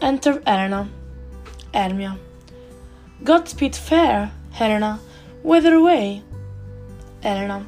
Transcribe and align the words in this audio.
Enter 0.00 0.42
Helena. 0.46 0.88
Hermia. 1.72 2.18
Godspeed 3.24 3.74
fair, 3.74 4.30
Helena, 4.52 5.00
whither 5.42 5.74
away? 5.74 6.22
Helena. 7.22 7.66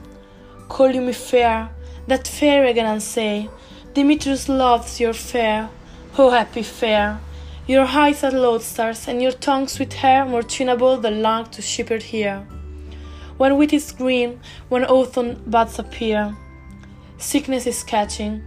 Call 0.69 0.91
you 0.91 1.01
me 1.01 1.13
fair, 1.13 1.71
that 2.07 2.29
fair 2.29 2.67
again 2.67 2.87
and 2.87 3.03
say, 3.03 3.49
Demetrius 3.95 4.49
loves 4.49 5.01
your 5.01 5.15
fair, 5.15 5.71
O 6.19 6.31
happy 6.31 6.63
fair! 6.63 7.21
Your 7.67 7.85
eyes 7.85 8.25
are 8.25 8.31
lodestars, 8.31 9.09
and 9.09 9.23
your 9.23 9.33
tongue 9.33 9.69
sweet 9.69 9.93
hair 9.93 10.25
more 10.25 10.43
tunable 10.43 10.97
than 10.97 11.23
long 11.23 11.47
to 11.51 11.63
shepherd 11.63 12.03
here. 12.03 12.47
When 13.37 13.57
wheat 13.57 13.73
is 13.73 13.93
green, 13.93 14.41
when 14.69 14.85
autumn 14.85 15.43
buds 15.47 15.79
appear, 15.79 16.37
sickness 17.19 17.67
is 17.67 17.83
catching, 17.83 18.43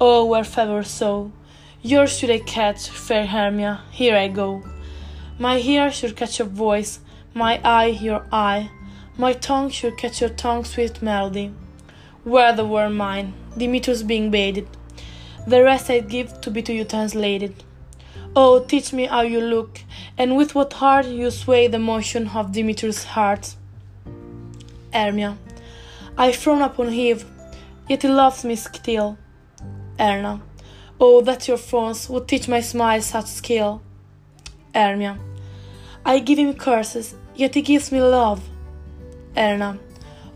oh, 0.00 0.24
where 0.24 0.44
fever 0.44 0.82
so, 0.82 1.32
yours 1.82 2.16
should 2.16 2.30
I 2.30 2.38
catch, 2.38 2.88
fair 2.88 3.26
Hermia, 3.26 3.82
here 3.90 4.16
I 4.16 4.28
go. 4.28 4.62
My 5.38 5.58
ear 5.58 5.90
should 5.90 6.16
catch 6.16 6.38
your 6.38 6.48
voice, 6.48 7.00
my 7.34 7.60
eye 7.64 7.86
your 7.86 8.26
eye, 8.30 8.70
my 9.18 9.32
tongue 9.32 9.70
should 9.70 9.98
catch 9.98 10.20
your 10.20 10.30
tongue's 10.30 10.70
sweet 10.70 11.02
melody. 11.02 11.52
Where 12.24 12.52
the 12.52 12.64
word 12.64 12.90
mine, 12.90 13.34
Demetrius 13.58 14.02
being 14.02 14.30
baited, 14.30 14.68
the 15.46 15.62
rest 15.62 15.90
I'd 15.90 16.08
give 16.08 16.40
to 16.42 16.50
be 16.50 16.62
to 16.62 16.72
you 16.72 16.84
translated. 16.84 17.64
Oh, 18.36 18.60
teach 18.60 18.92
me 18.92 19.06
how 19.06 19.22
you 19.22 19.40
look, 19.40 19.80
and 20.16 20.36
with 20.36 20.54
what 20.54 20.72
heart 20.74 21.06
you 21.06 21.30
sway 21.30 21.66
the 21.66 21.78
motion 21.78 22.28
of 22.28 22.52
Demetrius' 22.52 23.04
heart. 23.04 23.56
Hermia. 24.92 25.36
I 26.16 26.32
frown 26.32 26.62
upon 26.62 26.90
Eve, 26.90 27.24
yet 27.88 28.02
he 28.02 28.08
loves 28.08 28.44
me 28.44 28.54
still. 28.56 29.18
Elena. 29.98 30.40
Oh, 31.04 31.20
that 31.22 31.48
your 31.48 31.56
frowns 31.56 32.08
would 32.08 32.28
teach 32.28 32.46
my 32.46 32.60
smile 32.60 33.02
such 33.02 33.26
skill. 33.26 33.82
Hermia. 34.72 35.18
I 36.06 36.20
give 36.20 36.38
him 36.38 36.54
curses, 36.54 37.16
yet 37.34 37.56
he 37.56 37.62
gives 37.62 37.90
me 37.90 38.00
love. 38.00 38.40
Elena. 39.34 39.80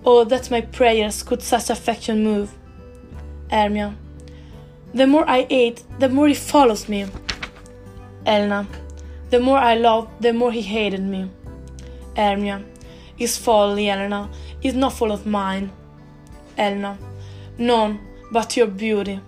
Oh, 0.04 0.24
that 0.24 0.50
my 0.50 0.62
prayers 0.62 1.22
could 1.22 1.40
such 1.40 1.70
affection 1.70 2.24
move. 2.24 2.52
Hermia. 3.48 3.94
The 4.92 5.06
more 5.06 5.24
I 5.30 5.42
hate, 5.42 5.84
the 6.00 6.08
more 6.08 6.26
he 6.26 6.34
follows 6.34 6.88
me. 6.88 7.06
Elena. 8.26 8.66
The 9.30 9.38
more 9.38 9.58
I 9.58 9.76
loved, 9.76 10.20
the 10.20 10.32
more 10.32 10.50
he 10.50 10.62
hated 10.62 11.04
me. 11.04 11.30
Hermia. 12.16 12.64
His 13.16 13.38
folly, 13.38 13.88
Elena, 13.88 14.28
is 14.62 14.74
not 14.74 14.94
full 14.94 15.12
of 15.12 15.26
mine. 15.26 15.70
Elena. 16.58 16.98
None 17.56 18.00
but 18.32 18.56
your 18.56 18.66
beauty. 18.66 19.20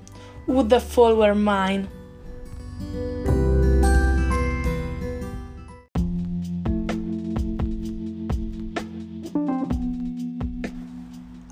Would 0.49 0.71
the 0.71 0.81
fall 0.81 1.15
were 1.15 1.35
mine. 1.35 1.89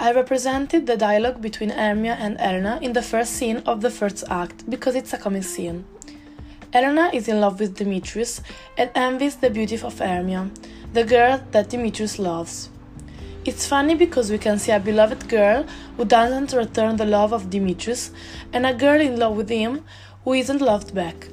I 0.00 0.12
represented 0.12 0.86
the 0.86 0.96
dialogue 0.96 1.42
between 1.42 1.68
Hermia 1.70 2.16
and 2.18 2.40
Elena 2.40 2.78
in 2.80 2.94
the 2.94 3.02
first 3.02 3.34
scene 3.34 3.58
of 3.66 3.82
the 3.82 3.90
first 3.90 4.24
act 4.30 4.68
because 4.70 4.94
it's 4.94 5.12
a 5.12 5.18
comic 5.18 5.44
scene. 5.44 5.84
Elena 6.72 7.10
is 7.12 7.28
in 7.28 7.38
love 7.40 7.60
with 7.60 7.76
Demetrius 7.76 8.40
and 8.78 8.90
envies 8.94 9.36
the 9.36 9.50
beauty 9.50 9.76
of 9.76 9.98
Hermia, 9.98 10.50
the 10.94 11.04
girl 11.04 11.42
that 11.50 11.68
Demetrius 11.68 12.18
loves. 12.18 12.70
It's 13.46 13.64
funny 13.64 13.94
because 13.94 14.28
we 14.28 14.38
can 14.38 14.58
see 14.58 14.72
a 14.72 14.80
beloved 14.80 15.28
girl 15.28 15.64
who 15.96 16.04
doesn't 16.04 16.52
return 16.52 16.96
the 16.96 17.04
love 17.04 17.32
of 17.32 17.48
Demetrius 17.48 18.10
and 18.52 18.66
a 18.66 18.74
girl 18.74 19.00
in 19.00 19.20
love 19.20 19.36
with 19.36 19.48
him 19.48 19.84
who 20.24 20.32
isn't 20.32 20.60
loved 20.60 20.92
back. 20.92 21.28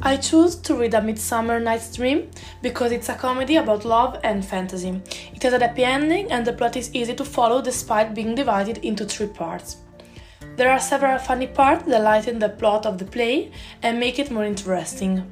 I 0.00 0.16
choose 0.16 0.56
to 0.56 0.74
read 0.74 0.94
A 0.94 1.02
Midsummer 1.02 1.60
Night's 1.60 1.94
Dream 1.94 2.30
because 2.62 2.92
it's 2.92 3.10
a 3.10 3.14
comedy 3.14 3.56
about 3.56 3.84
love 3.84 4.18
and 4.24 4.42
fantasy. 4.42 5.02
It 5.34 5.42
has 5.42 5.52
a 5.52 5.58
happy 5.58 5.84
ending 5.84 6.32
and 6.32 6.46
the 6.46 6.54
plot 6.54 6.76
is 6.76 6.94
easy 6.94 7.14
to 7.14 7.26
follow 7.26 7.60
despite 7.60 8.14
being 8.14 8.34
divided 8.34 8.78
into 8.78 9.04
three 9.04 9.26
parts. 9.26 9.81
There 10.62 10.70
are 10.70 10.78
several 10.78 11.18
funny 11.18 11.48
parts 11.48 11.86
that 11.86 12.04
lighten 12.04 12.38
the 12.38 12.48
plot 12.48 12.86
of 12.86 12.98
the 12.98 13.04
play 13.04 13.50
and 13.82 13.98
make 13.98 14.20
it 14.20 14.30
more 14.30 14.44
interesting. 14.44 15.28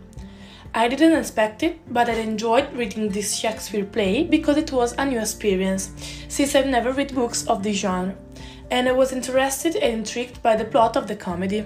I 0.74 0.88
didn't 0.88 1.16
expect 1.16 1.62
it, 1.62 1.78
but 1.88 2.08
I 2.08 2.14
enjoyed 2.14 2.72
reading 2.72 3.10
this 3.10 3.36
Shakespeare 3.36 3.84
play 3.84 4.24
because 4.24 4.56
it 4.56 4.72
was 4.72 4.92
a 4.98 5.06
new 5.06 5.20
experience, 5.20 5.92
since 6.26 6.56
I've 6.56 6.66
never 6.66 6.90
read 6.90 7.14
books 7.14 7.46
of 7.46 7.62
this 7.62 7.76
genre, 7.76 8.16
and 8.72 8.88
I 8.88 8.92
was 8.92 9.12
interested 9.12 9.76
and 9.76 9.98
intrigued 9.98 10.42
by 10.42 10.56
the 10.56 10.64
plot 10.64 10.96
of 10.96 11.06
the 11.06 11.14
comedy. 11.14 11.64